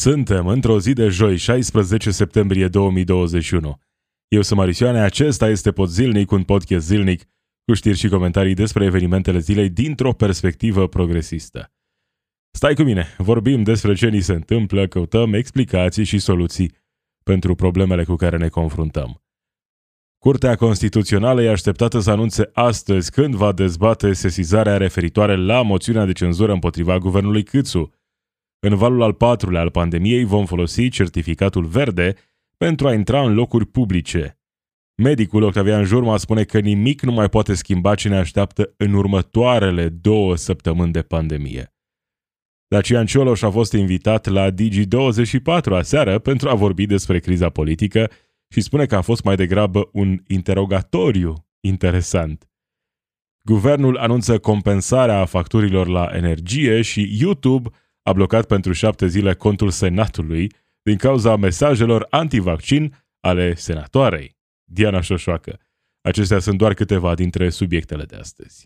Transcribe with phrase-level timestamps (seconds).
[0.00, 3.80] Suntem într-o zi de joi, 16 septembrie 2021.
[4.28, 7.22] Eu sunt Marisioane, acesta este Pod Zilnic, un podcast zilnic
[7.64, 11.72] cu știri și comentarii despre evenimentele zilei dintr-o perspectivă progresistă.
[12.50, 16.72] Stai cu mine, vorbim despre ce ni se întâmplă, căutăm explicații și soluții
[17.22, 19.22] pentru problemele cu care ne confruntăm.
[20.18, 26.12] Curtea Constituțională e așteptată să anunțe astăzi când va dezbate sesizarea referitoare la moțiunea de
[26.12, 27.99] cenzură împotriva guvernului Câțu.
[28.60, 32.14] În valul al patrulea al pandemiei vom folosi certificatul verde
[32.56, 34.38] pentru a intra în locuri publice.
[34.94, 39.88] Medicul Octavian Jurma spune că nimic nu mai poate schimba ce ne așteaptă în următoarele
[39.88, 41.74] două săptămâni de pandemie.
[42.68, 48.10] Dacian Cioloș a fost invitat la Digi24 aseară pentru a vorbi despre criza politică
[48.48, 52.50] și spune că a fost mai degrabă un interogatoriu interesant.
[53.42, 57.70] Guvernul anunță compensarea facturilor la energie și YouTube
[58.02, 65.58] a blocat pentru șapte zile contul Senatului din cauza mesajelor antivaccin ale senatoarei, Diana Șoșoacă.
[66.00, 68.62] Acestea sunt doar câteva dintre subiectele de astăzi.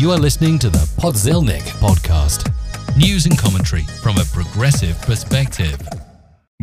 [0.00, 2.50] You are listening to the Podzilnic podcast.
[2.96, 5.76] News and commentary from a progressive perspective.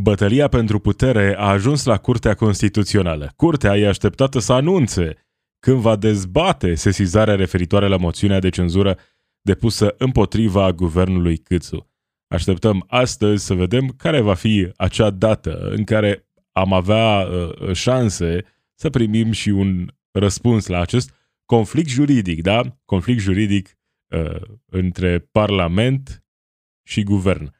[0.01, 3.31] Bătălia pentru putere a ajuns la Curtea Constituțională.
[3.35, 5.17] Curtea e așteptată să anunțe
[5.59, 8.97] când va dezbate sesizarea referitoare la moțiunea de cenzură
[9.43, 11.89] depusă împotriva guvernului Câțu.
[12.27, 18.45] Așteptăm astăzi să vedem care va fi acea dată în care am avea uh, șanse
[18.75, 21.13] să primim și un răspuns la acest
[21.45, 22.77] conflict juridic, da?
[22.85, 23.77] Conflict juridic
[24.15, 26.25] uh, între Parlament
[26.87, 27.55] și Guvern.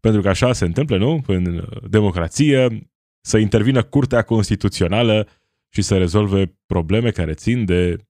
[0.00, 1.22] Pentru că așa se întâmplă, nu?
[1.26, 2.90] În uh, democrație,
[3.20, 5.28] să intervină Curtea Constituțională
[5.68, 8.06] și să rezolve probleme care țin de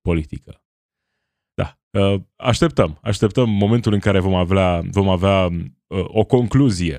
[0.00, 0.65] politică.
[1.96, 2.98] Da, uh, așteptăm.
[3.02, 6.98] Așteptăm momentul în care vom avea, vom avea uh, o concluzie.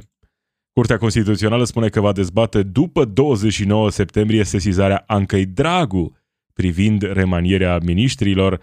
[0.74, 6.16] Curtea Constituțională spune că va dezbate după 29 septembrie sesizarea Ancăi Dragu
[6.54, 8.62] privind remanierea miniștrilor,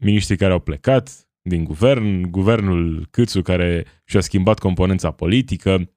[0.00, 5.90] miniștrii care au plecat, din guvern, guvernul Câțu care și-a schimbat componența politică,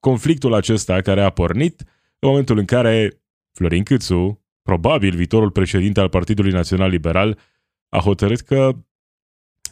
[0.00, 1.80] conflictul acesta care a pornit
[2.18, 3.22] în momentul în care
[3.52, 7.38] Florin Câțu, probabil viitorul președinte al Partidului Național Liberal,
[7.88, 8.72] a hotărât că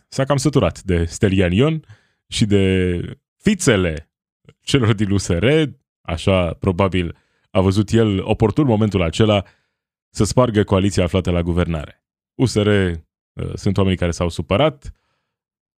[0.09, 1.85] s-a cam săturat de Stelian Ion
[2.27, 2.99] și de
[3.37, 4.11] fițele
[4.61, 5.47] celor din USR,
[6.01, 7.17] așa probabil
[7.51, 9.45] a văzut el oportun momentul acela
[10.11, 12.05] să spargă coaliția aflată la guvernare.
[12.35, 14.93] USR uh, sunt oamenii care s-au supărat,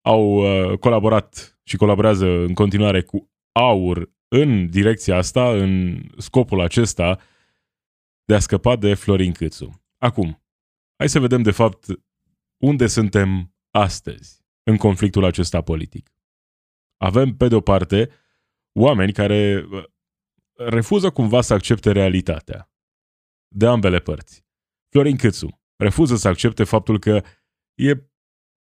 [0.00, 7.18] au uh, colaborat și colaborează în continuare cu AUR în direcția asta, în scopul acesta
[8.24, 9.82] de a scăpa de Florin Câțu.
[9.98, 10.42] Acum,
[10.96, 11.86] hai să vedem de fapt
[12.58, 16.12] unde suntem astăzi în conflictul acesta politic.
[16.96, 18.10] Avem, pe de-o parte,
[18.72, 19.84] oameni care uh,
[20.54, 22.70] refuză cumva să accepte realitatea.
[23.48, 24.46] De ambele părți.
[24.88, 27.22] Florin Câțu refuză să accepte faptul că
[27.74, 28.08] e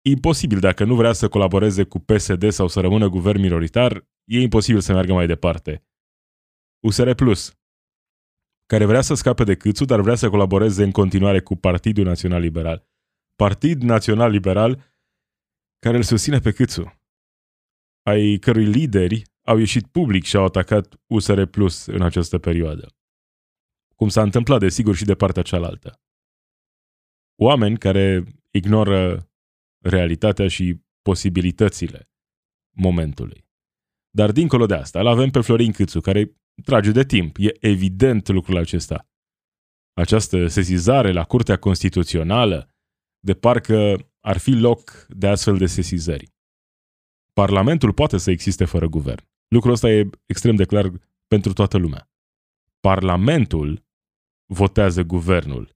[0.02, 4.82] imposibil dacă nu vrea să colaboreze cu PSD sau să rămână guvern minoritar, e imposibil
[4.82, 5.86] să meargă mai departe.
[6.86, 7.58] USR Plus,
[8.66, 12.42] care vrea să scape de Câțu, dar vrea să colaboreze în continuare cu Partidul Național
[12.42, 12.88] Liberal.
[13.44, 14.72] Partid Național Liberal
[15.80, 17.02] care îl susține pe Câțu,
[18.06, 22.96] ai cărui lideri au ieșit public și au atacat USR Plus în această perioadă.
[23.96, 26.02] Cum s-a întâmplat, desigur, și de partea cealaltă.
[27.40, 29.30] Oameni care ignoră
[29.84, 32.10] realitatea și posibilitățile
[32.76, 33.46] momentului.
[34.10, 37.36] Dar dincolo de asta, îl avem pe Florin Câțu, care trage de timp.
[37.40, 39.10] E evident lucrul acesta.
[39.94, 42.77] Această sesizare la Curtea Constituțională,
[43.28, 46.34] de parcă ar fi loc de astfel de sesizări.
[47.34, 49.28] Parlamentul poate să existe fără guvern.
[49.48, 50.92] Lucrul ăsta e extrem de clar
[51.28, 52.10] pentru toată lumea.
[52.80, 53.86] Parlamentul
[54.46, 55.76] votează guvernul.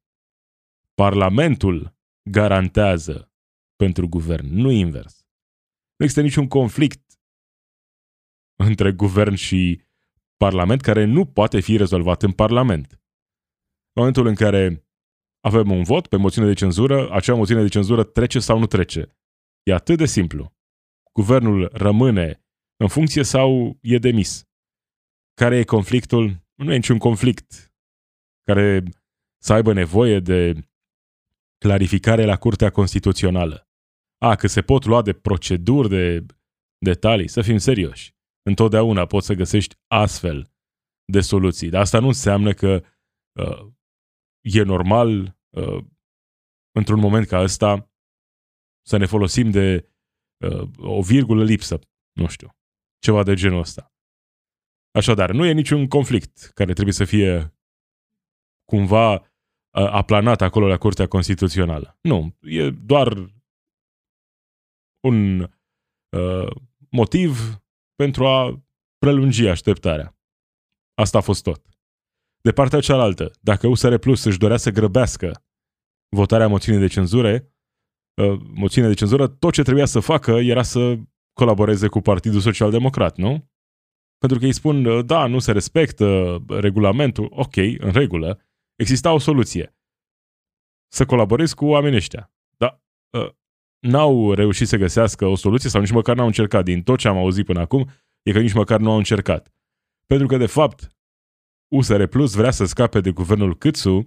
[0.93, 3.31] Parlamentul garantează
[3.75, 5.25] pentru guvern, nu invers.
[5.95, 7.19] Nu există niciun conflict
[8.55, 9.81] între guvern și
[10.37, 12.91] parlament care nu poate fi rezolvat în parlament.
[12.91, 12.99] În
[13.93, 14.85] momentul în care
[15.41, 19.17] avem un vot pe moțiune de cenzură, acea moțiune de cenzură trece sau nu trece.
[19.63, 20.53] E atât de simplu.
[21.13, 22.43] Guvernul rămâne
[22.77, 24.45] în funcție sau e demis.
[25.33, 26.43] Care e conflictul?
[26.55, 27.73] Nu e niciun conflict
[28.43, 28.83] care
[29.37, 30.69] să aibă nevoie de
[31.57, 33.69] clarificare la Curtea Constituțională.
[34.17, 36.25] A, că se pot lua de proceduri, de
[36.77, 38.15] detalii, să fim serioși.
[38.41, 40.51] Întotdeauna poți să găsești astfel
[41.05, 41.69] de soluții.
[41.69, 42.83] Dar asta nu înseamnă că
[43.39, 43.67] uh,
[44.41, 45.83] e normal uh,
[46.71, 47.91] într-un moment ca ăsta
[48.81, 49.89] să ne folosim de
[50.37, 51.79] uh, o virgulă lipsă,
[52.11, 52.55] nu știu,
[52.99, 53.93] Ceva de genul ăsta.
[54.91, 57.55] Așadar, nu e niciun conflict care trebuie să fie
[58.65, 59.21] cumva uh,
[59.71, 61.97] aplanat acolo la Curtea Constituțională.
[62.01, 63.33] Nu, e doar
[64.99, 66.51] un uh,
[66.89, 67.61] motiv
[67.95, 68.63] pentru a
[68.97, 70.17] prelungi așteptarea.
[70.93, 71.70] Asta a fost tot.
[72.41, 75.45] De partea cealaltă, dacă USR Plus își dorea să grăbească
[76.15, 80.97] votarea moțiunii de cenzură, uh, moțiune de cenzură, tot ce trebuia să facă era să
[81.33, 83.49] colaboreze cu Partidul Social Democrat, nu?
[84.17, 88.39] Pentru că îi spun, uh, da, nu se respectă regulamentul, ok, în regulă,
[88.75, 89.75] exista o soluție.
[90.87, 92.33] Să colaborezi cu oamenii ăștia.
[92.57, 92.81] Dar
[93.17, 93.29] uh,
[93.79, 96.63] n-au reușit să găsească o soluție sau nici măcar n-au încercat.
[96.63, 97.89] Din tot ce am auzit până acum,
[98.21, 99.53] e că nici măcar nu au încercat.
[100.05, 100.95] Pentru că, de fapt,
[101.75, 104.05] USR Plus vrea să scape de guvernul Câțu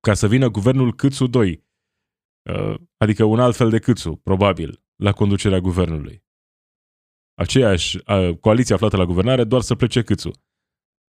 [0.00, 1.64] ca să vină guvernul Câțu 2.
[2.50, 6.24] Uh, adică un alt fel de Câțu, probabil, la conducerea guvernului.
[7.34, 10.30] Aceeași uh, coaliție aflată la guvernare, doar să plece Câțu.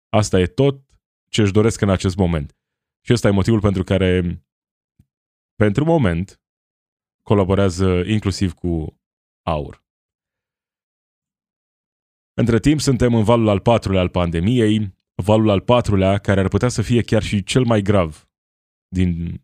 [0.09, 0.81] Asta e tot
[1.29, 2.57] ce își doresc în acest moment.
[3.05, 4.45] Și ăsta e motivul pentru care,
[5.55, 6.41] pentru moment,
[7.23, 9.01] colaborează inclusiv cu
[9.43, 9.85] AUR.
[12.35, 16.69] Între timp, suntem în valul al patrulea al pandemiei, valul al patrulea care ar putea
[16.69, 18.29] să fie chiar și cel mai grav
[18.89, 19.43] din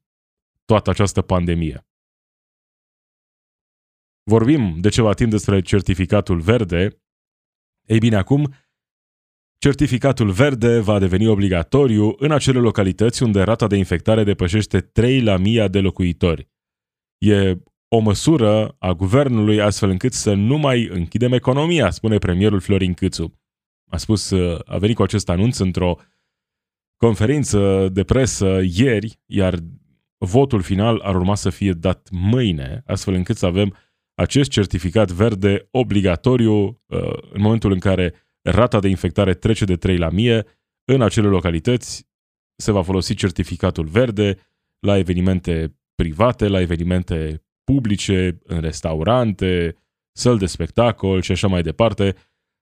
[0.65, 1.87] toată această pandemie.
[4.31, 7.03] Vorbim de ceva timp despre certificatul verde.
[7.87, 8.55] Ei bine, acum,
[9.59, 15.35] certificatul verde va deveni obligatoriu în acele localități unde rata de infectare depășește 3 la
[15.35, 16.49] 1000 de locuitori.
[17.19, 22.95] E o măsură a guvernului astfel încât să nu mai închidem economia, spune premierul Florin
[22.95, 23.44] Câțu.
[23.95, 24.33] A spus,
[24.65, 25.99] a venit cu acest anunț într-o
[26.97, 29.59] conferință de presă ieri, iar
[30.19, 33.77] votul final ar urma să fie dat mâine, astfel încât să avem
[34.15, 39.97] acest certificat verde obligatoriu uh, în momentul în care rata de infectare trece de 3
[39.97, 40.45] la 1000,
[40.85, 42.09] în acele localități
[42.57, 44.37] se va folosi certificatul verde
[44.87, 49.77] la evenimente private, la evenimente publice, în restaurante,
[50.13, 52.15] săli de spectacol și așa mai departe,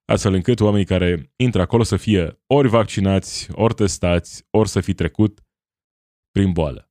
[0.04, 4.94] astfel încât oamenii care intră acolo să fie ori vaccinați, ori testați, ori să fi
[4.94, 5.40] trecut
[6.30, 6.90] prin boală.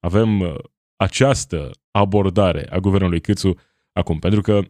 [0.00, 0.58] Avem uh,
[0.96, 3.54] această abordare a guvernului Câțu
[3.92, 4.60] acum, pentru că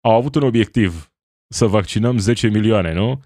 [0.00, 1.12] au avut un obiectiv
[1.48, 3.22] să vaccinăm 10 milioane, nu?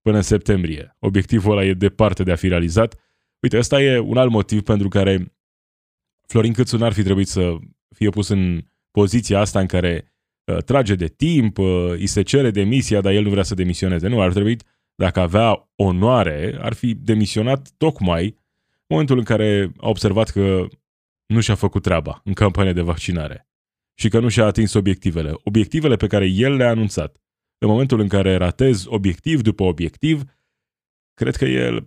[0.00, 0.96] Până în septembrie.
[0.98, 3.00] Obiectivul ăla e departe de a fi realizat.
[3.42, 5.34] Uite, ăsta e un alt motiv pentru care
[6.28, 7.56] Florin Câțu n-ar fi trebuit să
[7.94, 10.10] fie pus în poziția asta în care uh,
[10.56, 14.08] trage de timp, uh, îi se cere demisia, dar el nu vrea să demisioneze.
[14.08, 14.56] Nu, ar trebui,
[14.94, 20.66] dacă avea onoare, ar fi demisionat tocmai în momentul în care a observat că
[21.26, 23.48] nu și-a făcut treaba în campania de vaccinare
[23.94, 25.32] și că nu și-a atins obiectivele.
[25.44, 27.16] Obiectivele pe care el le-a anunțat.
[27.58, 30.22] În momentul în care ratezi obiectiv după obiectiv,
[31.14, 31.86] cred că e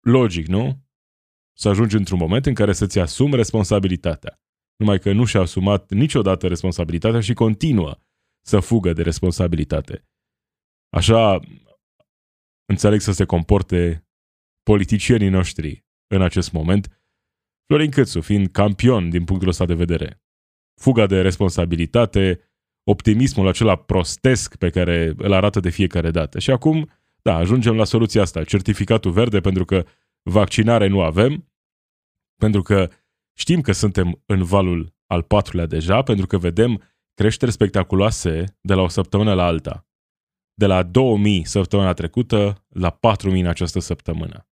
[0.00, 0.84] logic, nu?
[1.52, 4.40] Să ajungi într-un moment în care să-ți asumi responsabilitatea.
[4.76, 7.98] Numai că nu și-a asumat niciodată responsabilitatea și continuă
[8.46, 10.04] să fugă de responsabilitate.
[10.88, 11.40] Așa
[12.64, 14.06] înțeleg să se comporte
[14.62, 17.00] politicienii noștri în acest moment,
[17.66, 20.22] Florin Câțu fiind campion din punctul ăsta de vedere.
[20.80, 22.40] Fuga de responsabilitate,
[22.84, 26.38] optimismul acela prostesc pe care îl arată de fiecare dată.
[26.38, 26.90] Și acum,
[27.22, 29.84] da, ajungem la soluția asta, certificatul verde, pentru că
[30.22, 31.52] vaccinare nu avem,
[32.36, 32.90] pentru că
[33.38, 36.82] știm că suntem în valul al patrulea deja, pentru că vedem
[37.14, 39.86] creșteri spectaculoase de la o săptămână la alta.
[40.54, 44.48] De la 2000 săptămâna trecută la 4000 în această săptămână.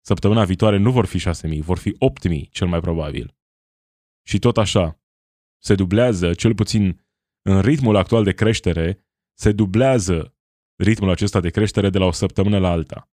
[0.00, 3.36] Săptămâna viitoare nu vor fi 6.000, vor fi 8.000 cel mai probabil.
[4.26, 5.00] Și tot așa,
[5.58, 7.04] se dublează, cel puțin
[7.42, 9.04] în ritmul actual de creștere,
[9.38, 10.34] se dublează
[10.76, 13.10] ritmul acesta de creștere de la o săptămână la alta.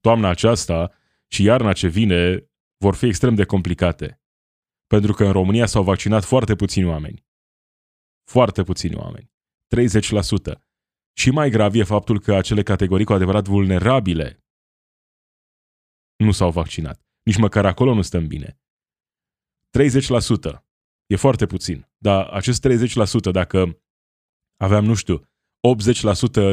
[0.00, 0.92] Toamna aceasta
[1.34, 4.20] și iarna ce vine vor fi extrem de complicate,
[4.86, 7.26] pentru că în România s-au vaccinat foarte puțini oameni.
[8.30, 9.30] Foarte puțini oameni.
[9.76, 10.60] 30%.
[11.16, 14.44] Și mai grav e faptul că acele categorii cu adevărat vulnerabile
[16.16, 17.06] nu s-au vaccinat.
[17.22, 18.60] Nici măcar acolo nu stăm bine.
[19.70, 20.64] 30%.
[21.06, 21.88] E foarte puțin.
[21.96, 22.66] Dar acest
[23.28, 23.82] 30%, dacă
[24.56, 25.28] aveam, nu știu,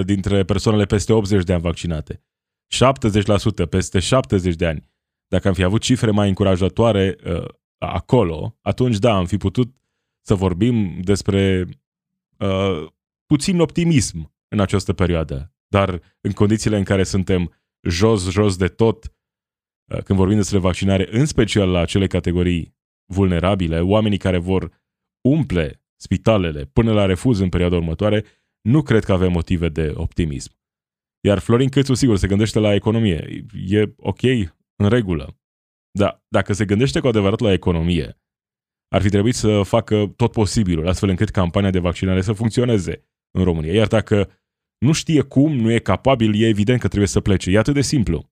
[0.02, 2.24] 80% dintre persoanele peste 80 de ani vaccinate,
[3.66, 4.90] 70% peste 70 de ani,
[5.28, 7.46] dacă am fi avut cifre mai încurajatoare uh,
[7.78, 9.76] acolo, atunci da, am fi putut
[10.22, 11.68] să vorbim despre
[12.38, 12.88] uh,
[13.26, 15.54] puțin optimism în această perioadă.
[15.68, 19.14] Dar în condițiile în care suntem jos, jos de tot,
[19.92, 22.76] uh, când vorbim despre vaccinare, în special la acele categorii
[23.06, 24.72] vulnerabile, oamenii care vor
[25.22, 28.26] umple spitalele până la refuz în perioada următoare,
[28.62, 30.61] nu cred că avem motive de optimism.
[31.24, 33.46] Iar Florin Câțu, sigur, se gândește la economie.
[33.68, 34.22] E ok,
[34.76, 35.40] în regulă.
[35.92, 38.22] Dar dacă se gândește cu adevărat la economie,
[38.88, 43.44] ar fi trebuit să facă tot posibilul, astfel încât campania de vaccinare să funcționeze în
[43.44, 43.74] România.
[43.74, 44.30] Iar dacă
[44.78, 47.52] nu știe cum, nu e capabil, e evident că trebuie să plece.
[47.52, 48.30] E atât de simplu.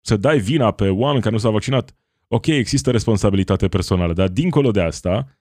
[0.00, 1.96] Să dai vina pe oameni care nu s-au vaccinat,
[2.28, 5.40] ok, există responsabilitate personală, dar dincolo de asta,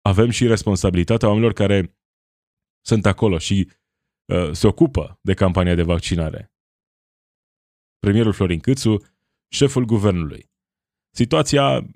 [0.00, 1.96] avem și responsabilitatea oamenilor care
[2.86, 3.68] sunt acolo și
[4.24, 6.52] uh, se ocupă de campania de vaccinare.
[7.98, 8.96] Premierul Florin Câțu,
[9.48, 10.50] șeful guvernului.
[11.10, 11.86] Situația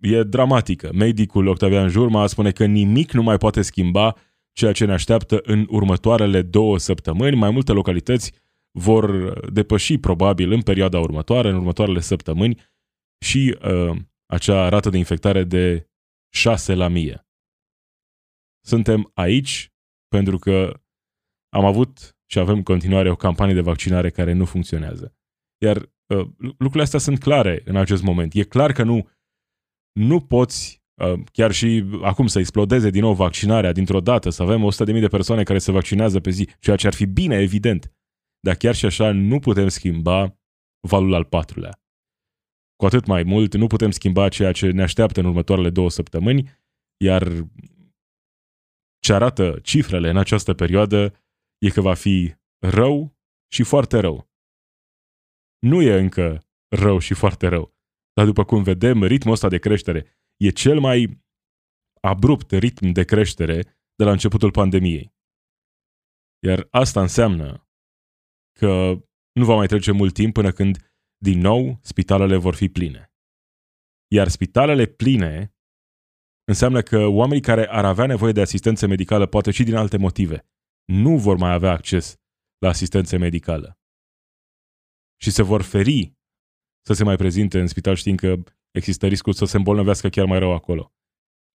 [0.00, 0.90] e dramatică.
[0.92, 4.16] Medicul Octavian Jurma spune că nimic nu mai poate schimba
[4.52, 7.36] ceea ce ne așteaptă în următoarele două săptămâni.
[7.36, 8.32] Mai multe localități
[8.70, 12.60] vor depăși probabil în perioada următoare, în următoarele săptămâni,
[13.24, 13.96] și uh,
[14.26, 15.90] acea rată de infectare de
[16.32, 17.26] 6 la mie.
[18.64, 19.72] Suntem aici
[20.08, 20.80] pentru că
[21.50, 25.14] am avut și avem în continuare o campanie de vaccinare care nu funcționează.
[25.64, 28.34] Iar uh, lucrurile astea sunt clare în acest moment.
[28.34, 29.08] E clar că nu,
[29.92, 34.70] nu poți uh, chiar și acum să explodeze din nou vaccinarea dintr-o dată, să avem
[34.86, 37.92] 100.000 de persoane care se vaccinează pe zi, ceea ce ar fi bine, evident.
[38.40, 40.38] Dar chiar și așa nu putem schimba
[40.88, 41.80] valul al patrulea.
[42.76, 46.50] Cu atât mai mult, nu putem schimba ceea ce ne așteaptă în următoarele două săptămâni,
[47.04, 47.48] iar
[48.98, 51.14] ce arată cifrele în această perioadă
[51.66, 53.16] e că va fi rău
[53.52, 54.30] și foarte rău.
[55.58, 56.44] Nu e încă
[56.76, 57.74] rău și foarte rău,
[58.16, 60.00] dar după cum vedem, ritmul ăsta de creștere
[60.36, 61.24] e cel mai
[62.00, 63.62] abrupt ritm de creștere
[63.94, 65.14] de la începutul pandemiei.
[66.46, 67.68] Iar asta înseamnă
[68.58, 69.02] că
[69.32, 73.12] nu va mai trece mult timp până când din nou, spitalele vor fi pline.
[74.12, 75.54] Iar spitalele pline
[76.44, 80.49] înseamnă că oamenii care ar avea nevoie de asistență medicală, poate și din alte motive,
[80.90, 82.16] nu vor mai avea acces
[82.58, 83.78] la asistență medicală.
[85.20, 86.14] Și se vor feri
[86.86, 88.36] să se mai prezinte în spital știind că
[88.70, 90.94] există riscul să se îmbolnăvească chiar mai rău acolo.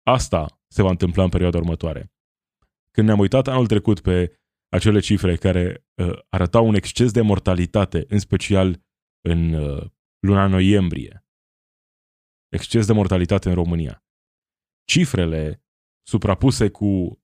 [0.03, 2.11] Asta se va întâmpla în perioada următoare.
[2.91, 8.05] Când ne-am uitat anul trecut pe acele cifre care uh, arătau un exces de mortalitate,
[8.07, 8.83] în special
[9.21, 11.25] în uh, luna noiembrie.
[12.49, 14.05] Exces de mortalitate în România.
[14.83, 15.63] Cifrele
[16.07, 17.22] suprapuse cu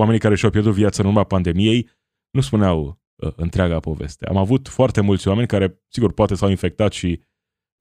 [0.00, 1.88] oamenii care și-au pierdut viața în urma pandemiei
[2.30, 4.26] nu spuneau uh, întreaga poveste.
[4.26, 7.22] Am avut foarte mulți oameni care, sigur, poate s-au infectat și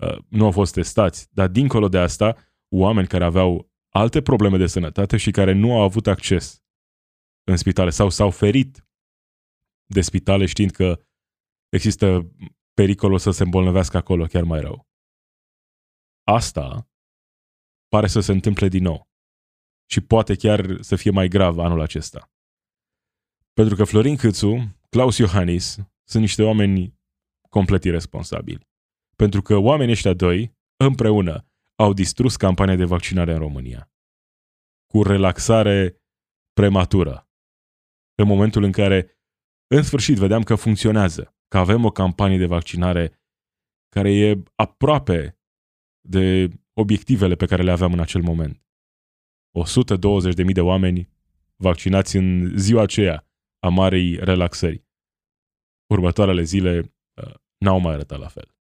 [0.03, 2.35] uh, nu au fost testați, dar dincolo de asta,
[2.75, 6.63] oameni care aveau alte probleme de sănătate și care nu au avut acces
[7.43, 8.87] în spitale sau s-au ferit
[9.85, 11.01] de spitale știind că
[11.69, 12.31] există
[12.73, 14.87] pericolul să se îmbolnăvească acolo chiar mai rău.
[16.23, 16.89] Asta
[17.87, 19.08] pare să se întâmple din nou.
[19.91, 22.31] Și poate chiar să fie mai grav anul acesta.
[23.53, 26.99] Pentru că Florin Câțu, Claus Iohannis sunt niște oameni
[27.49, 28.67] complet irresponsabili.
[29.15, 33.91] Pentru că oamenii ăștia doi, împreună, au distrus campania de vaccinare în România.
[34.87, 36.01] Cu relaxare
[36.53, 37.29] prematură.
[38.15, 39.19] În momentul în care,
[39.67, 43.21] în sfârșit, vedeam că funcționează că avem o campanie de vaccinare
[43.89, 45.39] care e aproape
[46.07, 48.63] de obiectivele pe care le aveam în acel moment.
[49.51, 51.09] 120.000 de oameni
[51.55, 53.27] vaccinați în ziua aceea
[53.59, 54.83] a marei relaxări.
[55.93, 58.55] Următoarele zile uh, n-au mai arătat la fel.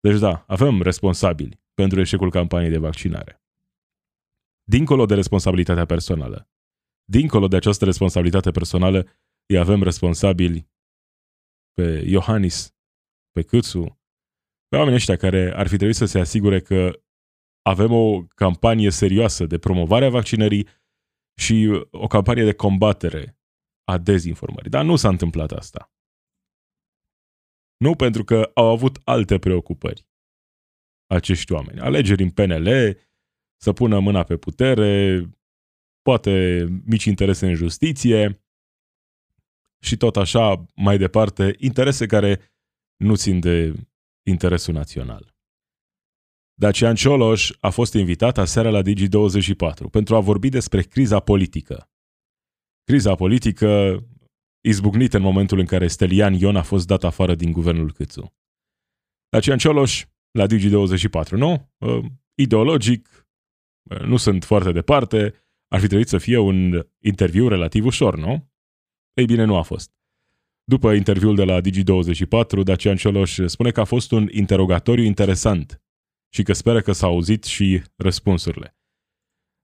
[0.00, 3.42] Deci da, avem responsabili pentru eșecul campaniei de vaccinare.
[4.62, 6.48] Dincolo de responsabilitatea personală,
[7.04, 9.06] dincolo de această responsabilitate personală,
[9.46, 10.68] îi avem responsabili
[11.72, 12.74] pe Iohannis,
[13.30, 14.00] pe Câțu,
[14.68, 17.00] pe oamenii ăștia care ar fi trebuit să se asigure că
[17.70, 20.68] avem o campanie serioasă de promovare a vaccinării
[21.40, 23.38] și o campanie de combatere
[23.84, 24.70] a dezinformării.
[24.70, 25.92] Dar nu s-a întâmplat asta.
[27.76, 30.08] Nu pentru că au avut alte preocupări
[31.06, 31.80] acești oameni.
[31.80, 32.68] Alegeri în PNL,
[33.56, 35.24] să pună mâna pe putere,
[36.02, 38.44] poate mici interese în justiție,
[39.82, 42.52] și tot așa mai departe, interese care
[42.96, 43.74] nu țin de
[44.22, 45.34] interesul național.
[46.60, 51.90] Dacian Cioloș a fost invitat aseară la Digi24 pentru a vorbi despre criza politică.
[52.84, 53.98] Criza politică
[54.60, 58.34] izbucnită în momentul în care Stelian Ion a fost dat afară din guvernul Câțu.
[59.28, 61.70] Dacian Cioloș la Digi24, nu?
[61.78, 63.28] Uh, ideologic,
[63.90, 65.34] uh, nu sunt foarte departe,
[65.68, 68.50] ar fi trebuit să fie un interviu relativ ușor, nu?
[69.12, 69.92] Ei bine, nu a fost.
[70.64, 75.80] După interviul de la Digi24, Dacian Cioloș spune că a fost un interogatoriu interesant
[76.32, 78.76] și că speră că s-au auzit și răspunsurile.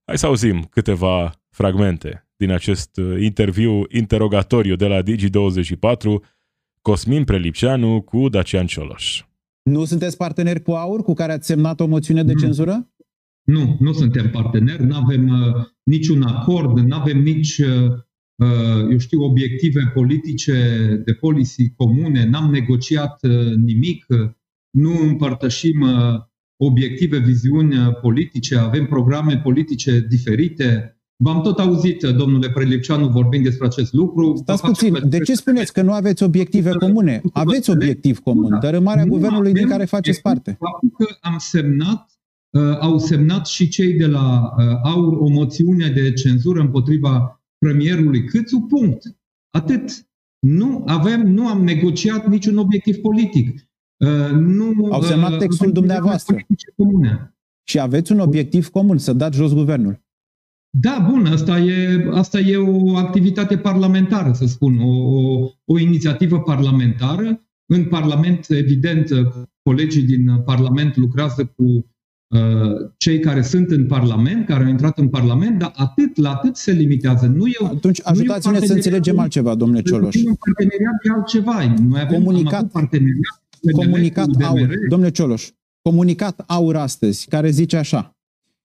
[0.04, 6.34] Hai să auzim câteva fragmente din acest uh, interviu interogatoriu de la Digi24
[6.82, 9.24] Cosmin Prelipceanu cu Dacian Cioloș.
[9.62, 12.90] Nu sunteți parteneri cu AUR cu care ați semnat o moțiune de cenzură?
[13.44, 17.92] Nu, nu suntem parteneri, nu avem uh, niciun acord, nu avem nici, uh,
[18.34, 20.52] uh, eu știu, obiective politice
[21.04, 24.06] de policy comune, n-am negociat uh, nimic,
[24.70, 26.20] nu împărtășim uh,
[26.56, 30.90] obiective, viziuni uh, politice, avem programe politice diferite.
[31.16, 34.36] V-am tot auzit, domnule Prelipceanu, vorbind despre acest lucru.
[34.36, 37.22] Stați puțin, de ce spuneți că nu aveți obiective comune?
[37.32, 40.56] Aveți obiectiv comun, dărâmarea guvernului din care faceți parte.
[40.58, 42.10] Faptul că am semnat,
[42.50, 48.24] uh, au semnat și cei de la uh, AUR o moțiune de cenzură împotriva premierului
[48.24, 49.02] Câțu, punct.
[49.50, 50.06] Atât.
[50.38, 53.68] Nu avem, nu am negociat niciun obiectiv politic.
[53.96, 56.36] Uh, nu, Au semnat textul dumneavoastră.
[57.68, 60.04] Și aveți un obiectiv comun, să dați jos guvernul.
[60.70, 66.40] Da, bun, asta e, asta e o activitate parlamentară, să spun, o, o, o inițiativă
[66.40, 67.40] parlamentară.
[67.66, 69.08] În Parlament, evident,
[69.62, 71.64] colegii din Parlament lucrează cu
[72.26, 76.56] uh, cei care sunt în Parlament, care au intrat în Parlament, dar atât, la atât
[76.56, 77.26] se limitează.
[77.26, 80.14] Nu e, Atunci ajutați-ne să înțelegem altceva, domnule Cioloș.
[80.14, 81.74] Nu un parteneriat de altceva.
[81.88, 82.70] Noi avem Comunicat.
[82.70, 85.50] parteneriat comunicat aur, domnule Cioloș,
[85.82, 88.16] comunicat aur astăzi, care zice așa.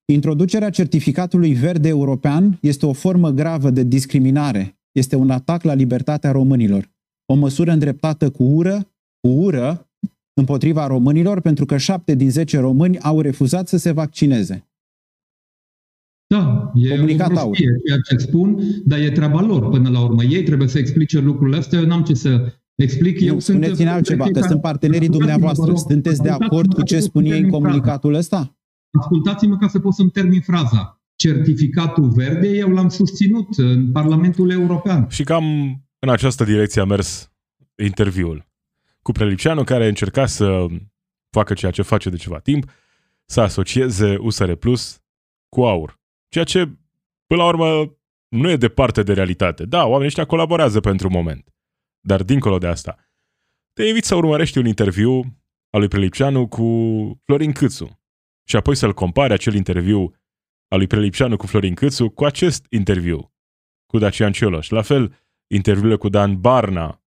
[0.05, 4.79] Introducerea certificatului verde european este o formă gravă de discriminare.
[4.91, 6.91] Este un atac la libertatea românilor.
[7.25, 9.89] O măsură îndreptată cu ură, cu ură,
[10.33, 14.65] împotriva românilor, pentru că șapte din zece români au refuzat să se vaccineze.
[16.27, 20.23] Da, e Comunicat o prostie, ceea ce spun, dar e treaba lor până la urmă.
[20.23, 23.19] Ei trebuie să explice lucrurile astea, eu n-am ce să explic.
[23.19, 25.75] Eu spuneți-ne altceva, că sunt partenerii dumneavoastră.
[25.75, 28.57] Sunteți de acord cu ce spun ei în comunicatul ăsta?
[28.99, 31.01] Ascultați-mă ca să pot să-mi termin fraza.
[31.15, 35.07] Certificatul verde eu l-am susținut în Parlamentul European.
[35.09, 35.43] Și cam
[35.99, 37.31] în această direcție a mers
[37.83, 38.49] interviul
[39.01, 40.65] cu Prelipceanu, care încerca să
[41.29, 42.71] facă ceea ce face de ceva timp,
[43.25, 45.01] să asocieze USR Plus
[45.49, 45.99] cu AUR.
[46.27, 46.59] Ceea ce,
[47.27, 47.95] până la urmă,
[48.27, 49.65] nu e departe de realitate.
[49.65, 51.50] Da, oamenii ăștia colaborează pentru moment.
[52.01, 53.11] Dar dincolo de asta,
[53.73, 55.19] te invit să urmărești un interviu
[55.69, 56.65] al lui Prelipceanu cu
[57.25, 57.99] Florin Câțu
[58.47, 60.15] și apoi să-l compari acel interviu
[60.67, 63.33] al lui Prelipceanu cu Florin Câțu cu acest interviu
[63.85, 64.69] cu Dacian Cioloș.
[64.69, 65.15] La fel,
[65.47, 67.03] interviurile cu Dan Barna,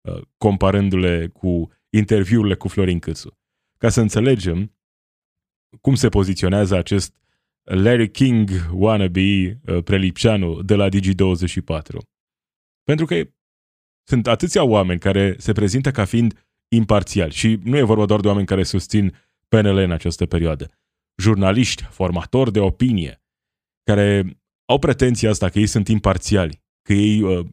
[0.00, 3.38] uh, comparându-le cu interviurile cu Florin Câțu.
[3.78, 4.72] Ca să înțelegem
[5.80, 7.16] cum se poziționează acest
[7.62, 11.98] Larry King wannabe uh, Prelipceanu de la Digi24.
[12.82, 13.14] Pentru că
[14.08, 18.28] sunt atâția oameni care se prezintă ca fiind imparțiali și nu e vorba doar de
[18.28, 19.16] oameni care susțin
[19.48, 20.70] PNL în această perioadă.
[21.22, 23.22] Jurnaliști, formatori de opinie,
[23.82, 27.46] care au pretenția asta că ei sunt imparțiali, că ei uh,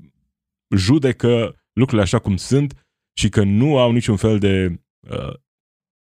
[0.75, 2.87] judecă lucrurile așa cum sunt
[3.17, 5.33] și că nu au niciun fel de uh,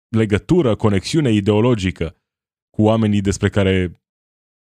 [0.08, 2.16] legătură, conexiune ideologică
[2.70, 4.02] cu oamenii despre care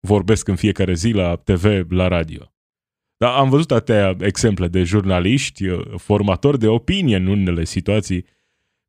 [0.01, 2.54] vorbesc în fiecare zi la TV, la radio.
[3.25, 8.27] Dar am văzut atâtea exemple de jurnaliști, uh, formatori de opinie în unele situații,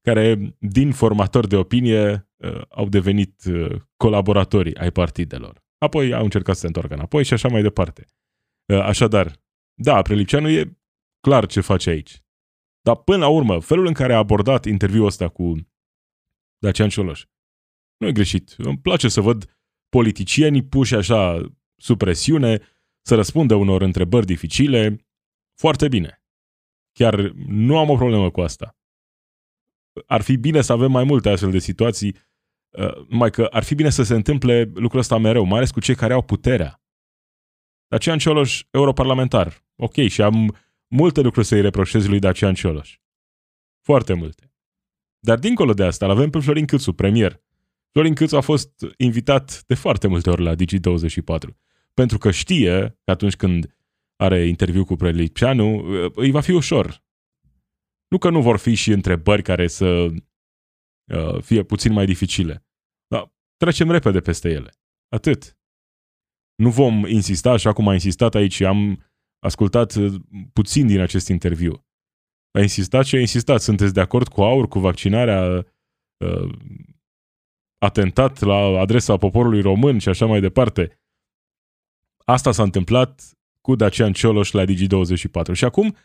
[0.02, 5.64] care din formatori de opinie uh, au devenit uh, colaboratori ai partidelor.
[5.78, 8.06] Apoi au încercat să se întoarcă înapoi și așa mai departe.
[8.84, 9.36] Așadar,
[9.74, 10.78] da, Prelipceanu e
[11.20, 12.24] clar ce face aici.
[12.82, 15.56] Dar până la urmă, felul în care a abordat interviul ăsta cu
[16.58, 17.26] Dacian Cioloș,
[17.98, 18.56] nu e greșit.
[18.58, 19.58] Îmi place să văd
[19.90, 21.42] politicieni puși așa
[21.76, 22.62] sub presiune,
[23.08, 25.08] să răspundă unor întrebări dificile,
[25.60, 26.24] foarte bine.
[26.92, 27.16] Chiar
[27.48, 28.78] nu am o problemă cu asta.
[30.06, 32.16] Ar fi bine să avem mai multe astfel de situații,
[32.70, 35.80] uh, mai că ar fi bine să se întâmple lucrul ăsta mereu, mai ales cu
[35.80, 36.82] cei care au puterea.
[37.88, 39.66] Dacian Cioloș, europarlamentar.
[39.76, 43.00] Ok, și am multe lucruri să-i reproșez lui Dacian Cioloș.
[43.82, 44.54] Foarte multe.
[45.20, 47.44] Dar dincolo de asta, îl avem pe Florin Câțu, premier.
[47.92, 51.65] Florin Câțu a fost invitat de foarte multe ori la Digi24
[51.96, 53.76] pentru că știe că atunci când
[54.16, 57.04] are interviu cu Prelipceanu, îi va fi ușor.
[58.08, 60.08] Nu că nu vor fi și întrebări care să
[61.14, 62.66] uh, fie puțin mai dificile,
[63.08, 64.72] dar trecem repede peste ele.
[65.10, 65.58] Atât.
[66.56, 68.62] Nu vom insista așa cum a insistat aici.
[68.62, 69.04] Am
[69.40, 70.14] ascultat uh,
[70.54, 71.86] puțin din acest interviu.
[72.52, 73.62] A insistat și a insistat.
[73.62, 75.66] Sunteți de acord cu aur, cu vaccinarea,
[76.26, 76.58] uh,
[77.78, 81.00] atentat la adresa poporului român și așa mai departe.
[82.26, 85.54] Asta s-a întâmplat cu Dacian Cioloș la Digi24.
[85.54, 85.96] Și acum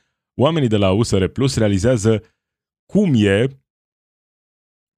[0.40, 2.22] oamenii de la USR Plus realizează
[2.92, 3.46] cum e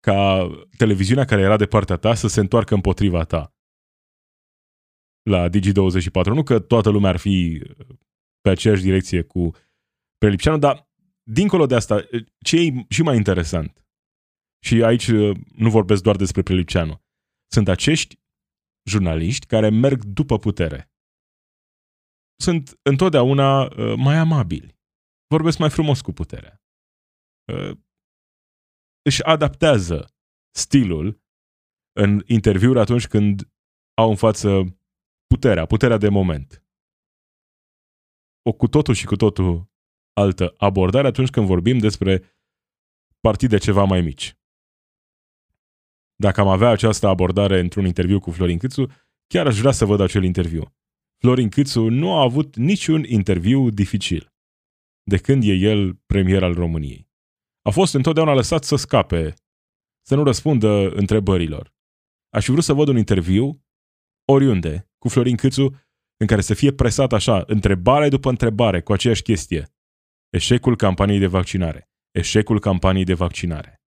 [0.01, 3.55] ca televiziunea care era de partea ta să se întoarcă împotriva ta.
[5.23, 6.25] la Digi24.
[6.25, 7.63] Nu că toată lumea ar fi
[8.41, 9.51] pe aceeași direcție cu
[10.19, 10.91] Prelipceanu, dar
[11.23, 12.05] dincolo de asta,
[12.45, 13.87] ce e și mai interesant,
[14.65, 15.11] și aici
[15.57, 17.03] nu vorbesc doar despre Prelipceanu,
[17.51, 18.21] sunt acești
[18.89, 20.91] jurnaliști care merg după putere.
[22.42, 24.78] Sunt întotdeauna uh, mai amabili.
[25.26, 26.62] Vorbesc mai frumos cu puterea.
[27.52, 27.76] Uh,
[29.02, 30.14] își adaptează
[30.55, 31.22] stilul
[31.92, 33.52] în interviuri atunci când
[33.94, 34.48] au în față
[35.26, 36.64] puterea, puterea de moment.
[38.42, 39.70] O cu totul și cu totul
[40.12, 42.12] altă abordare atunci când vorbim despre
[43.20, 44.37] partide ceva mai mici.
[46.14, 48.87] Dacă am avea această abordare într-un interviu cu Florin Câțu,
[49.26, 50.74] chiar aș vrea să văd acel interviu.
[51.23, 54.33] Florin Câțu nu a avut niciun interviu dificil
[55.03, 57.11] de când e el premier al României.
[57.63, 59.35] A fost întotdeauna lăsat să scape,
[60.07, 61.75] să nu răspundă întrebărilor.
[62.29, 63.65] Aș fi vrut să văd un interviu,
[64.25, 65.63] oriunde, cu Florin Câțu,
[66.17, 69.75] în care să fie presat așa, întrebare după întrebare, cu aceeași chestie.
[70.29, 71.91] Eșecul campaniei de vaccinare.
[72.11, 73.83] Eșecul campaniei de vaccinare.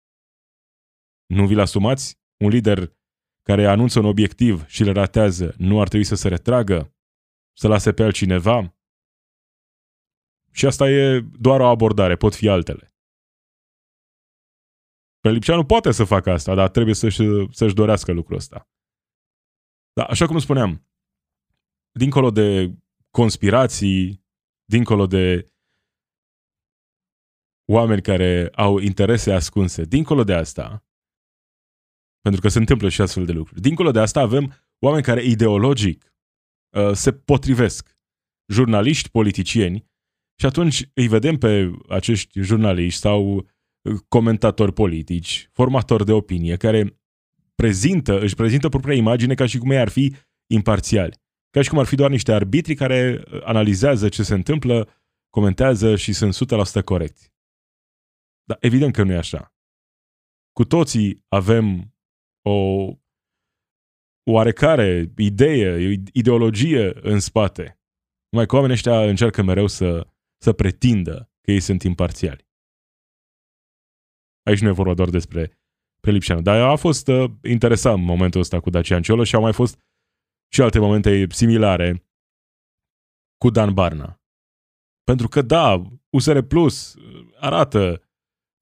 [1.27, 2.21] Nu vi-l asumați?
[2.45, 2.93] Un lider
[3.43, 6.95] care anunță un obiectiv și le ratează, nu ar trebui să se retragă?
[7.53, 8.75] Să lase pe altcineva?
[10.53, 12.95] Și asta e doar o abordare, pot fi altele.
[15.21, 18.69] Pelipceanu poate să facă asta, dar trebuie să-și, să-și dorească lucrul ăsta.
[19.93, 20.87] Dar așa cum spuneam,
[21.91, 22.75] dincolo de
[23.11, 24.25] conspirații,
[24.65, 25.47] dincolo de
[27.73, 30.85] oameni care au interese ascunse, dincolo de asta,
[32.21, 36.05] pentru că se întâmplă și astfel de lucruri, dincolo de asta avem oameni care ideologic
[36.05, 36.10] uh,
[36.93, 37.97] se potrivesc,
[38.53, 39.91] jurnaliști, politicieni,
[40.41, 47.01] și atunci îi vedem pe acești jurnaliști sau uh, comentatori politici, formatori de opinie, care
[47.55, 50.15] prezintă, își prezintă propria imagine ca și cum ei ar fi
[50.47, 51.17] imparțiali.
[51.51, 54.89] Ca și cum ar fi doar niște arbitri care uh, analizează ce se întâmplă,
[55.31, 56.35] comentează și sunt
[56.81, 57.33] 100% corecți.
[58.45, 59.55] Dar evident că nu e așa.
[60.53, 61.95] Cu toții avem
[62.43, 62.87] o
[64.25, 67.81] oarecare idee, ideologie în spate.
[68.29, 70.07] Numai că oamenii ăștia încearcă mereu să,
[70.43, 72.49] să pretindă că ei sunt imparțiali.
[74.43, 75.61] Aici nu e vorba doar despre
[76.01, 76.43] Prelipșeanu.
[76.43, 79.79] Dar a fost uh, interesant momentul ăsta cu Dacian Ciolo și au mai fost
[80.53, 82.05] și alte momente similare
[83.39, 84.21] cu Dan Barna.
[85.05, 86.97] Pentru că, da, USR Plus
[87.37, 88.03] arată,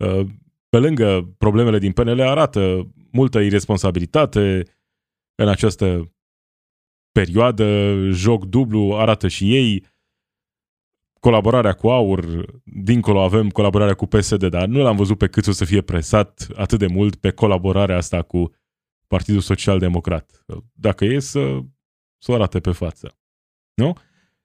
[0.05, 0.27] uh,
[0.69, 4.63] pe lângă problemele din PNL, arată multă irresponsabilitate
[5.43, 6.13] în această
[7.13, 9.87] perioadă, joc dublu, arată și ei,
[11.21, 15.53] colaborarea cu AUR, dincolo avem colaborarea cu PSD, dar nu l-am văzut pe cât o
[15.53, 18.55] să fie presat atât de mult pe colaborarea asta cu
[19.07, 20.45] Partidul Social Democrat.
[20.73, 21.59] Dacă e să,
[22.19, 23.19] să o arate pe față.
[23.75, 23.97] Nu?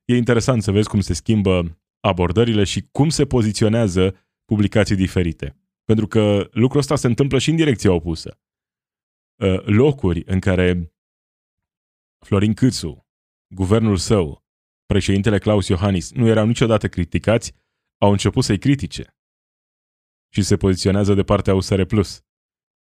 [0.05, 5.57] E interesant să vezi cum se schimbă abordările și cum se poziționează publicații diferite.
[5.83, 8.39] Pentru că lucrul ăsta se întâmplă și în direcția opusă.
[9.43, 10.93] Ă, locuri în care
[12.25, 13.07] Florin Câțu,
[13.55, 14.45] guvernul său,
[14.85, 17.53] președintele Claus Iohannis nu erau niciodată criticați,
[17.97, 19.17] au început să-i critique
[20.33, 21.81] și se poziționează de partea USR+.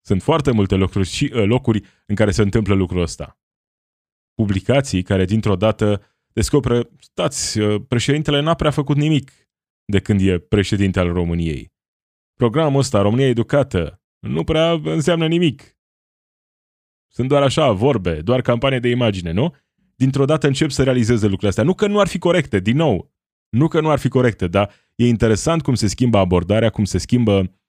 [0.05, 3.40] Sunt foarte multe locuri, și, uh, locuri în care se întâmplă lucrul ăsta.
[4.35, 9.31] Publicații care dintr-o dată descoperă, stați, uh, președintele n-a prea făcut nimic
[9.85, 11.72] de când e președinte al României.
[12.35, 15.77] Programul ăsta, România Educată, nu prea înseamnă nimic.
[17.14, 19.55] Sunt doar așa, vorbe, doar campanie de imagine, nu?
[20.03, 21.64] dintr-o dată încep să realizeze lucrurile astea.
[21.64, 23.12] Nu că nu ar fi corecte, din nou,
[23.48, 26.98] nu că nu ar fi corecte, dar e interesant cum se schimbă abordarea, cum se
[26.98, 27.61] schimbă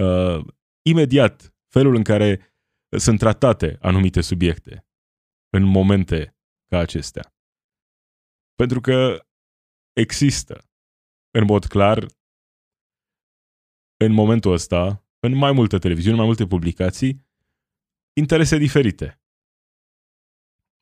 [0.00, 0.44] uh,
[0.82, 2.54] imediat felul în care
[2.98, 4.86] sunt tratate anumite subiecte
[5.56, 6.36] în momente
[6.66, 7.34] ca acestea.
[8.54, 9.26] Pentru că
[9.92, 10.70] există,
[11.30, 12.06] în mod clar,
[13.96, 17.28] în momentul ăsta, în mai multe televiziuni, mai multe publicații,
[18.20, 19.20] interese diferite.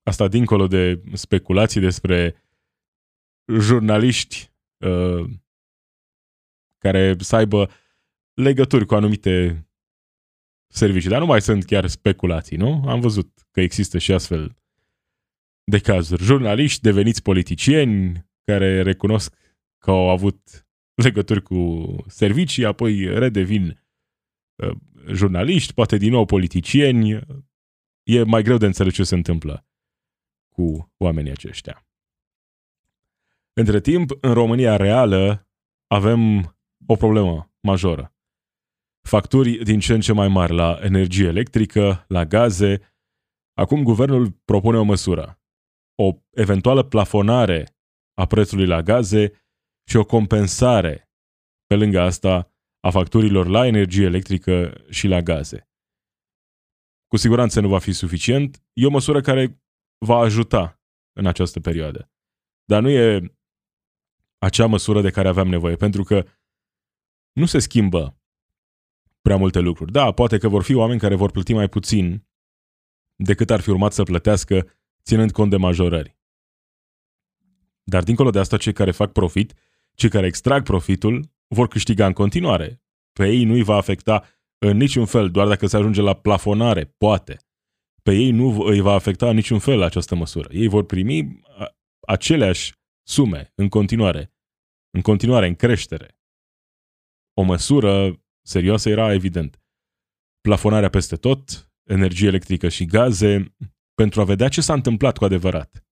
[0.03, 2.43] Asta dincolo de speculații despre
[3.59, 5.31] jurnaliști uh,
[6.79, 7.71] care să aibă
[8.35, 9.67] legături cu anumite
[10.69, 11.11] servicii.
[11.11, 12.83] Dar nu mai sunt chiar speculații, nu?
[12.87, 14.57] Am văzut că există și astfel
[15.65, 16.23] de cazuri.
[16.23, 19.35] Jurnaliști deveniți politicieni care recunosc
[19.79, 23.85] că au avut legături cu servicii, apoi redevin
[24.57, 27.21] uh, jurnaliști, poate din nou politicieni.
[28.03, 29.67] E mai greu de înțeles ce se întâmplă
[30.55, 31.87] cu oamenii aceștia.
[33.53, 35.49] Între timp, în România reală
[35.87, 36.21] avem
[36.87, 38.15] o problemă majoră.
[39.09, 42.93] Facturi din ce în ce mai mari la energie electrică, la gaze.
[43.53, 45.41] Acum guvernul propune o măsură.
[46.01, 47.77] o eventuală plafonare
[48.15, 49.33] a prețului la gaze
[49.89, 51.11] și o compensare
[51.67, 52.53] pe lângă asta
[52.89, 55.69] a facturilor la energie electrică și la gaze.
[57.07, 59.63] Cu siguranță nu va fi suficient, e o măsură care
[59.99, 60.81] va ajuta
[61.13, 62.11] în această perioadă.
[62.65, 63.35] Dar nu e
[64.39, 66.27] acea măsură de care aveam nevoie, pentru că
[67.33, 68.21] nu se schimbă
[69.21, 69.93] prea multe lucruri.
[69.93, 72.27] Da, poate că vor fi oameni care vor plăti mai puțin
[73.15, 74.67] decât ar fi urmat să plătească
[75.03, 76.17] ținând cont de majorări.
[77.83, 79.55] Dar dincolo de asta, cei care fac profit,
[79.95, 82.83] cei care extrag profitul, vor câștiga în continuare.
[83.13, 84.25] Pe ei nu îi va afecta
[84.59, 87.37] în niciun fel, doar dacă se ajunge la plafonare, poate.
[88.03, 90.49] Pe ei nu îi va afecta în niciun fel această măsură.
[90.53, 91.41] Ei vor primi
[92.07, 94.33] aceleași sume în continuare,
[94.91, 96.19] în continuare, în creștere.
[97.35, 99.63] O măsură serioasă era evident.
[100.41, 103.55] Plafonarea peste tot, energie electrică și gaze,
[103.95, 105.87] pentru a vedea ce s-a întâmplat cu adevărat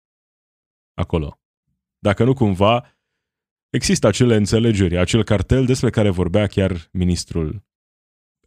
[0.94, 1.40] acolo.
[2.00, 2.95] Dacă nu cumva
[3.76, 7.64] există acele înțelegeri, acel cartel despre care vorbea chiar ministrul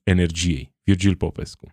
[0.02, 1.72] energiei, Virgil Popescu.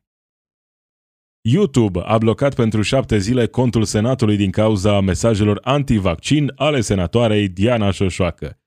[1.42, 7.92] YouTube a blocat pentru șapte zile contul Senatului din cauza mesajelor anti-vaccin ale senatoarei Diana
[7.92, 8.60] Șoșoacă.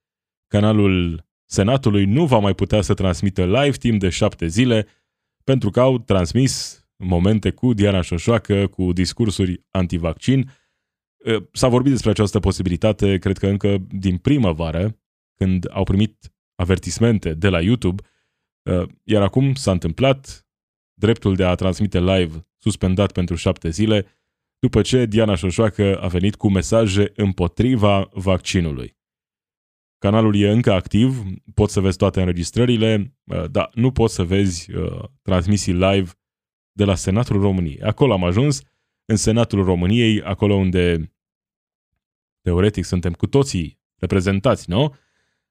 [0.47, 4.87] Canalul Senatului nu va mai putea să transmită live timp de șapte zile
[5.45, 10.51] pentru că au transmis momente cu Diana Șoșoacă, cu discursuri anti-vaccin.
[11.53, 14.99] S-a vorbit despre această posibilitate, cred că încă din primăvară,
[15.35, 18.03] când au primit avertismente de la YouTube,
[19.05, 20.47] iar acum s-a întâmplat
[20.95, 24.07] dreptul de a transmite live suspendat pentru șapte zile,
[24.59, 28.97] după ce Diana Șoșoacă a venit cu mesaje împotriva vaccinului.
[29.99, 31.23] Canalul e încă activ,
[31.55, 36.11] poți să vezi toate înregistrările, uh, dar nu poți să vezi uh, transmisii live
[36.73, 37.81] de la Senatul României.
[37.81, 38.63] Acolo am ajuns,
[39.05, 41.13] în Senatul României, acolo unde
[42.49, 44.95] teoretic suntem cu toții reprezentați, nu?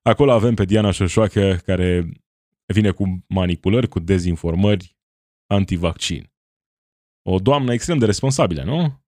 [0.02, 2.10] Acolo avem pe Diana Șoșoacă care
[2.66, 4.98] vine cu manipulări, cu dezinformări
[5.46, 6.32] antivaccin.
[7.22, 9.06] O doamnă extrem de responsabilă, nu?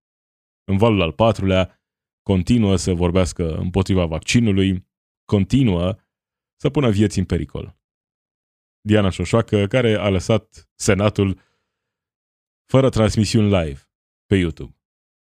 [0.63, 1.81] În valul al patrulea
[2.21, 4.87] continuă să vorbească împotriva vaccinului,
[5.25, 5.95] continuă
[6.55, 7.77] să pună vieți în pericol.
[8.81, 11.39] Diana Șoșoacă, care a lăsat Senatul
[12.65, 13.81] fără transmisiuni live
[14.25, 14.73] pe YouTube.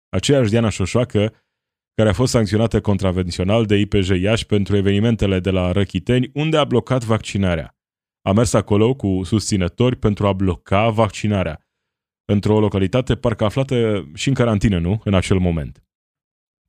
[0.09, 1.44] Aceeași Diana Șoșoacă,
[1.95, 6.65] care a fost sancționată contravențional de IPJ Iași pentru evenimentele de la Răchiteni, unde a
[6.65, 7.77] blocat vaccinarea.
[8.23, 11.67] A mers acolo cu susținători pentru a bloca vaccinarea,
[12.25, 15.01] într-o localitate parcă aflată și în carantină, nu?
[15.05, 15.85] În acel moment.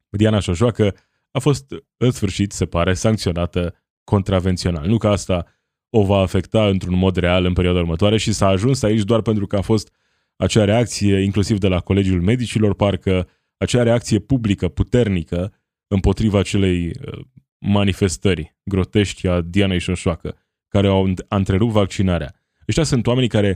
[0.09, 0.95] Diana Șoșoacă
[1.31, 1.65] a fost,
[1.97, 4.87] în sfârșit, se pare, sancționată contravențional.
[4.87, 5.45] Nu că asta
[5.89, 9.47] o va afecta într-un mod real în perioada următoare și s-a ajuns aici doar pentru
[9.47, 9.93] că a fost
[10.35, 13.27] acea reacție, inclusiv de la Colegiul Medicilor, parcă
[13.57, 15.53] acea reacție publică, puternică,
[15.87, 17.25] împotriva acelei uh,
[17.57, 20.37] manifestări grotești a Dianei Șoșoacă,
[20.67, 22.35] care au întrerupt vaccinarea.
[22.67, 23.55] Ăștia sunt oamenii care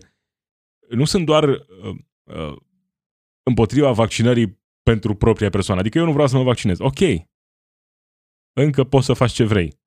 [0.90, 1.60] nu sunt doar uh,
[2.24, 2.56] uh,
[3.44, 5.80] împotriva vaccinării pentru propria persoană.
[5.80, 6.80] Adică eu nu vreau să mă vaccinez.
[6.80, 7.00] Ok,
[8.54, 9.80] încă poți să faci ce vrei.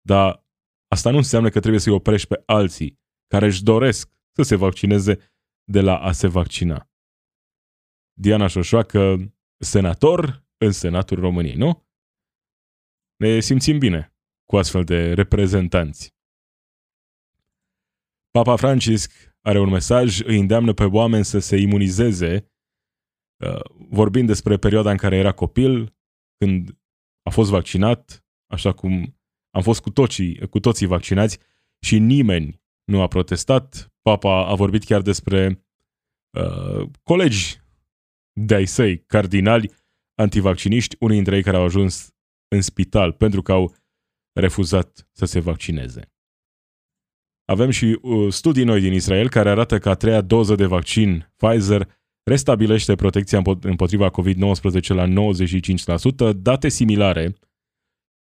[0.00, 0.46] Dar
[0.88, 5.32] asta nu înseamnă că trebuie să-i oprești pe alții care își doresc să se vaccineze
[5.64, 6.91] de la a se vaccina.
[8.22, 11.86] Diana Șoșoacă, senator în Senatul României, nu?
[13.16, 16.14] Ne simțim bine cu astfel de reprezentanți.
[18.30, 22.52] Papa Francisc are un mesaj, îi îndeamnă pe oameni să se imunizeze,
[23.44, 25.96] uh, vorbind despre perioada în care era copil,
[26.38, 26.78] când
[27.22, 29.18] a fost vaccinat, așa cum
[29.50, 31.38] am fost cu toții, cu toții vaccinați
[31.80, 33.92] și nimeni nu a protestat.
[34.02, 35.66] Papa a vorbit chiar despre
[36.30, 37.61] uh, colegi
[38.32, 39.70] de-ai săi, cardinali,
[40.14, 42.14] antivacciniști, unii dintre ei care au ajuns
[42.48, 43.74] în spital pentru că au
[44.32, 46.12] refuzat să se vaccineze.
[47.44, 51.32] Avem și uh, studii noi din Israel care arată că a treia doză de vaccin
[51.36, 51.88] Pfizer
[52.22, 55.06] restabilește protecția împotriva COVID-19 la
[56.32, 57.34] 95%, date similare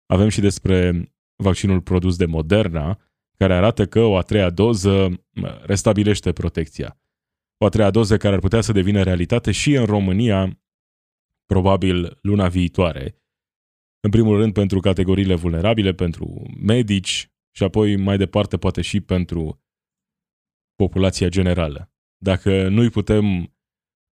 [0.06, 3.00] avem și despre vaccinul produs de Moderna,
[3.38, 5.24] care arată că o a treia doză
[5.62, 6.98] restabilește protecția.
[7.58, 10.60] O a treia doză care ar putea să devină realitate și în România,
[11.46, 13.18] probabil luna viitoare.
[14.00, 19.64] În primul rând pentru categoriile vulnerabile, pentru medici și apoi mai departe poate și pentru
[20.76, 21.94] populația generală.
[22.18, 23.54] Dacă nu îi putem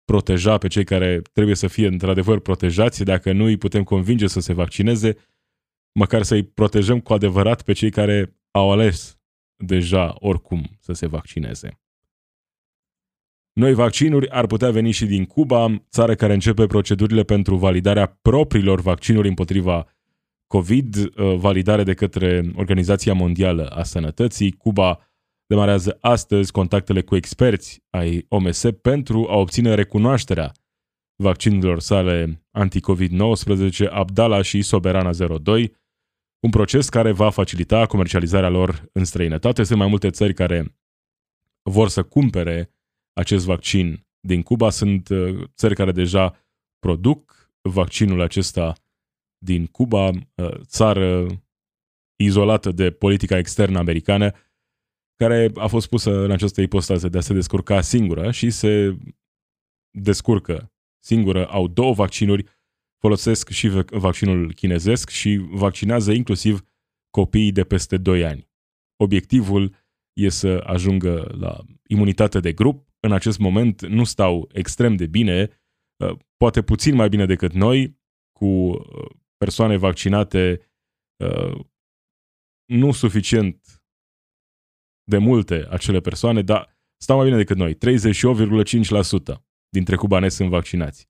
[0.04, 4.40] proteja pe cei care trebuie să fie într-adevăr protejați, dacă nu îi putem convinge să
[4.40, 5.16] se vaccineze,
[5.98, 9.20] măcar să îi protejăm cu adevărat pe cei care au ales
[9.64, 11.81] deja oricum să se vaccineze.
[13.52, 18.80] Noi vaccinuri ar putea veni și din Cuba, țară care începe procedurile pentru validarea propriilor
[18.80, 19.86] vaccinuri împotriva
[20.46, 24.52] COVID, uh, validare de către Organizația Mondială a Sănătății.
[24.52, 24.98] Cuba
[25.46, 30.52] demarează astăzi contactele cu experți ai OMS pentru a obține recunoașterea
[31.22, 35.74] vaccinurilor sale anti-COVID-19 Abdala și Soberana 02,
[36.40, 39.62] un proces care va facilita comercializarea lor în străinătate.
[39.62, 40.76] Sunt mai multe țări care
[41.70, 42.74] vor să cumpere
[43.12, 44.70] acest vaccin din Cuba.
[44.70, 46.36] Sunt uh, țări care deja
[46.78, 48.74] produc vaccinul acesta
[49.44, 51.26] din Cuba, uh, țară
[52.16, 54.32] izolată de politica externă americană,
[55.16, 58.96] care a fost pusă în această ipostază de a se descurca singură și se
[59.90, 60.72] descurcă
[61.04, 61.46] singură.
[61.46, 62.44] Au două vaccinuri,
[62.98, 66.60] folosesc și vaccinul chinezesc și vaccinează inclusiv
[67.10, 68.50] copiii de peste 2 ani.
[68.96, 69.74] Obiectivul
[70.12, 72.91] e să ajungă la imunitate de grup.
[73.06, 75.60] În acest moment nu stau extrem de bine,
[76.04, 78.00] uh, poate puțin mai bine decât noi,
[78.32, 80.70] cu uh, persoane vaccinate
[81.24, 81.60] uh,
[82.64, 83.82] nu suficient
[85.04, 87.74] de multe acele persoane, dar stau mai bine decât noi.
[89.34, 91.08] 38,5% dintre cubanezi sunt vaccinați.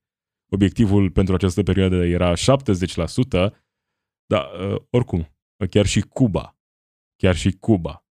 [0.53, 2.37] Obiectivul pentru această perioadă era 70%,
[4.27, 4.51] dar
[4.91, 5.37] oricum,
[5.71, 6.59] chiar și Cuba,
[7.17, 8.07] chiar și Cuba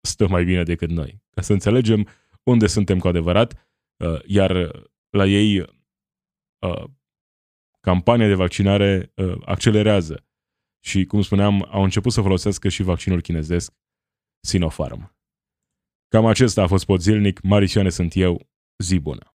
[0.00, 1.22] stă mai bine decât noi.
[1.30, 2.08] Ca să înțelegem
[2.44, 3.68] unde suntem cu adevărat,
[4.04, 4.70] uh, iar
[5.10, 6.84] la ei uh,
[7.80, 10.26] campania de vaccinare uh, accelerează
[10.84, 13.72] și, cum spuneam, au început să folosească și vaccinul chinezesc
[14.40, 15.16] Sinopharm.
[16.08, 17.40] Cam acesta a fost pot zilnic.
[17.40, 18.48] Marisioane sunt eu.
[18.78, 19.34] Zi bună!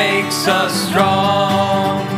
[0.00, 2.09] makes us strong.